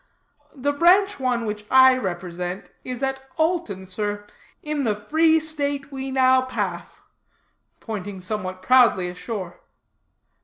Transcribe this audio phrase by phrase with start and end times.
[0.55, 4.25] "The branch one which I represent, is at Alton, sir,
[4.63, 7.03] in the free state we now pass,"
[7.79, 9.59] (pointing somewhat proudly ashore).